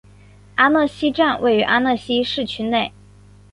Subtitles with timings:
[0.55, 2.91] 阿讷西站位于阿讷西市区内。